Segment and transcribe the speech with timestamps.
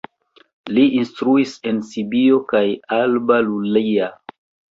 [0.77, 2.63] Li instruis en Sibio kaj
[2.99, 4.09] Alba Iulia.